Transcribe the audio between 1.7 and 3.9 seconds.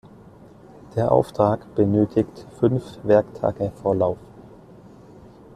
benötigt fünf Werktage